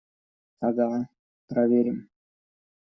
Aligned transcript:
Ага, 0.69 0.89
проверим! 1.47 2.05